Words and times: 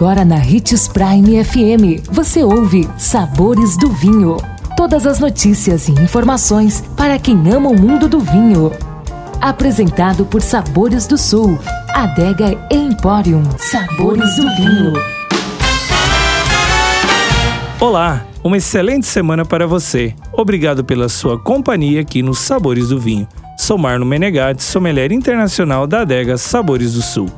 Agora 0.00 0.24
na 0.24 0.36
Ritz 0.36 0.88
Prime 0.88 1.44
FM, 1.44 2.08
você 2.10 2.42
ouve 2.42 2.88
Sabores 2.96 3.76
do 3.76 3.90
Vinho. 3.90 4.38
Todas 4.74 5.06
as 5.06 5.20
notícias 5.20 5.88
e 5.88 5.92
informações 5.92 6.82
para 6.96 7.18
quem 7.18 7.36
ama 7.52 7.68
o 7.68 7.78
mundo 7.78 8.08
do 8.08 8.18
vinho. 8.18 8.72
Apresentado 9.42 10.24
por 10.24 10.40
Sabores 10.40 11.06
do 11.06 11.18
Sul, 11.18 11.58
Adega 11.90 12.58
Emporium. 12.70 13.42
Sabores 13.58 14.36
do 14.36 14.56
Vinho. 14.56 14.94
Olá, 17.78 18.24
uma 18.42 18.56
excelente 18.56 19.06
semana 19.06 19.44
para 19.44 19.66
você. 19.66 20.14
Obrigado 20.32 20.82
pela 20.82 21.10
sua 21.10 21.38
companhia 21.38 22.00
aqui 22.00 22.22
nos 22.22 22.38
Sabores 22.38 22.88
do 22.88 22.98
Vinho. 22.98 23.28
Sou 23.58 23.76
Marno 23.76 24.06
Menegatti, 24.06 24.62
sommelier 24.62 25.12
internacional 25.12 25.86
da 25.86 26.00
adega 26.00 26.38
Sabores 26.38 26.94
do 26.94 27.02
Sul. 27.02 27.28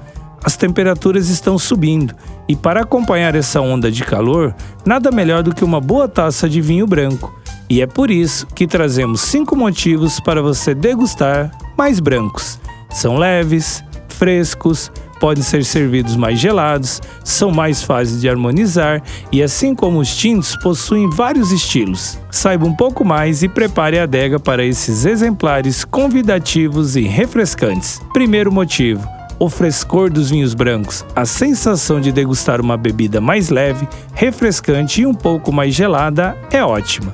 As 0.45 0.57
temperaturas 0.57 1.29
estão 1.29 1.57
subindo 1.57 2.15
e 2.48 2.56
para 2.56 2.82
acompanhar 2.82 3.34
essa 3.34 3.60
onda 3.60 3.91
de 3.91 4.05
calor, 4.05 4.55
nada 4.84 5.10
melhor 5.10 5.42
do 5.42 5.55
que 5.55 5.64
uma 5.64 5.80
boa 5.80 6.09
taça 6.09 6.48
de 6.48 6.60
vinho 6.60 6.87
branco. 6.87 7.34
E 7.69 7.80
é 7.80 7.87
por 7.87 8.10
isso 8.10 8.46
que 8.48 8.66
trazemos 8.66 9.20
cinco 9.23 9.56
motivos 9.56 10.20
para 10.20 10.42
você 10.42 10.74
degustar 10.74 11.50
mais 11.77 12.00
brancos. 12.00 12.59
São 12.91 13.16
leves, 13.16 13.83
frescos, 14.09 14.92
podem 15.19 15.42
ser 15.42 15.64
servidos 15.64 16.16
mais 16.16 16.38
gelados, 16.38 17.00
são 17.24 17.52
mais 17.52 17.83
fáceis 17.83 18.20
de 18.20 18.28
harmonizar 18.28 19.00
e, 19.30 19.42
assim 19.42 19.74
como 19.74 20.00
os 20.00 20.14
tintos, 20.16 20.56
possuem 20.56 21.09
vários 21.09 21.52
estilos. 21.52 22.19
Saiba 22.30 22.66
um 22.66 22.74
pouco 22.74 23.05
mais 23.05 23.42
e 23.42 23.48
prepare 23.48 24.00
a 24.00 24.02
adega 24.02 24.41
para 24.41 24.64
esses 24.64 25.05
exemplares 25.05 25.84
convidativos 25.84 26.97
e 26.97 27.02
refrescantes. 27.02 28.00
Primeiro 28.12 28.52
motivo 28.52 29.09
o 29.42 29.48
frescor 29.48 30.09
dos 30.09 30.30
vinhos 30.30 30.55
brancos, 30.55 31.05
a 31.16 31.27
sensação 31.27 32.00
de 32.00 32.12
degustar 32.12 32.60
uma 32.60 32.77
bebida 32.77 33.20
mais 33.20 33.48
leve, 33.48 33.88
refrescante 34.14 35.02
e 35.02 35.06
um 35.06 35.12
pouco 35.12 35.50
mais 35.50 35.75
gelada 35.75 36.39
é 36.53 36.62
ótima. 36.62 37.12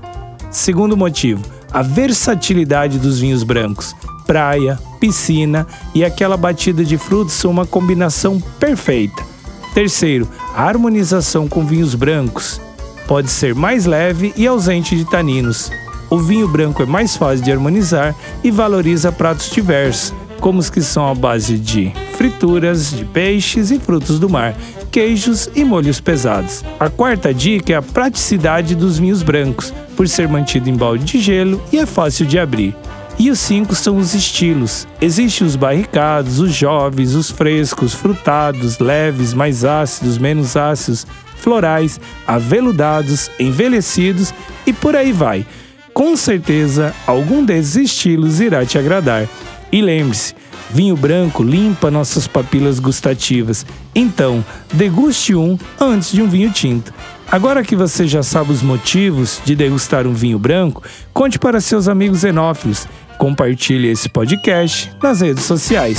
Segundo 0.50 0.94
motivo, 0.94 1.42
a 1.72 1.80
versatilidade 1.80 2.98
dos 2.98 3.18
vinhos 3.18 3.42
brancos 3.42 3.96
praia, 4.26 4.78
piscina 5.00 5.66
e 5.94 6.04
aquela 6.04 6.36
batida 6.36 6.84
de 6.84 6.98
frutos 6.98 7.32
são 7.32 7.50
uma 7.50 7.64
combinação 7.64 8.38
perfeita. 8.60 9.24
Terceiro, 9.72 10.28
a 10.54 10.64
harmonização 10.64 11.48
com 11.48 11.64
vinhos 11.64 11.94
brancos 11.94 12.60
pode 13.06 13.30
ser 13.30 13.54
mais 13.54 13.86
leve 13.86 14.34
e 14.36 14.46
ausente 14.46 14.94
de 14.94 15.06
taninos. 15.06 15.72
O 16.10 16.18
vinho 16.18 16.46
branco 16.46 16.82
é 16.82 16.86
mais 16.86 17.16
fácil 17.16 17.42
de 17.42 17.50
harmonizar 17.50 18.14
e 18.44 18.50
valoriza 18.50 19.10
pratos 19.10 19.48
diversos, 19.48 20.12
como 20.40 20.58
os 20.58 20.70
que 20.70 20.80
são 20.80 21.08
à 21.08 21.14
base 21.14 21.58
de 21.58 21.92
frituras 22.14 22.90
de 22.90 23.04
peixes 23.04 23.70
e 23.70 23.78
frutos 23.78 24.18
do 24.18 24.28
mar, 24.28 24.54
queijos 24.90 25.48
e 25.54 25.64
molhos 25.64 26.00
pesados. 26.00 26.64
A 26.80 26.88
quarta 26.88 27.32
dica 27.32 27.72
é 27.72 27.76
a 27.76 27.82
praticidade 27.82 28.74
dos 28.74 28.98
vinhos 28.98 29.22
brancos, 29.22 29.72
por 29.96 30.08
ser 30.08 30.28
mantido 30.28 30.68
em 30.68 30.76
balde 30.76 31.04
de 31.04 31.20
gelo 31.20 31.62
e 31.72 31.78
é 31.78 31.86
fácil 31.86 32.26
de 32.26 32.38
abrir. 32.38 32.74
E 33.18 33.30
os 33.30 33.40
cinco 33.40 33.74
são 33.74 33.96
os 33.96 34.14
estilos. 34.14 34.86
Existem 35.00 35.44
os 35.44 35.56
barricados, 35.56 36.38
os 36.38 36.52
jovens, 36.52 37.14
os 37.14 37.30
frescos, 37.30 37.92
frutados, 37.92 38.78
leves, 38.78 39.34
mais 39.34 39.64
ácidos, 39.64 40.18
menos 40.18 40.56
ácidos, 40.56 41.04
florais, 41.36 42.00
aveludados, 42.26 43.28
envelhecidos 43.40 44.32
e 44.64 44.72
por 44.72 44.94
aí 44.94 45.12
vai. 45.12 45.44
Com 45.92 46.16
certeza, 46.16 46.94
algum 47.08 47.44
desses 47.44 47.74
estilos 47.74 48.38
irá 48.38 48.64
te 48.64 48.78
agradar. 48.78 49.26
E 49.70 49.82
lembre-se, 49.82 50.34
vinho 50.70 50.96
branco 50.96 51.42
limpa 51.42 51.90
nossas 51.90 52.26
papilas 52.26 52.78
gustativas. 52.78 53.66
Então, 53.94 54.44
deguste 54.72 55.34
um 55.34 55.58
antes 55.80 56.12
de 56.12 56.22
um 56.22 56.28
vinho 56.28 56.50
tinto. 56.50 56.92
Agora 57.30 57.62
que 57.62 57.76
você 57.76 58.06
já 58.06 58.22
sabe 58.22 58.52
os 58.52 58.62
motivos 58.62 59.40
de 59.44 59.54
degustar 59.54 60.06
um 60.06 60.14
vinho 60.14 60.38
branco, 60.38 60.82
conte 61.12 61.38
para 61.38 61.60
seus 61.60 61.88
amigos 61.88 62.24
enófilos 62.24 62.86
Compartilhe 63.18 63.88
esse 63.88 64.08
podcast 64.08 64.92
nas 65.02 65.20
redes 65.20 65.44
sociais. 65.44 65.98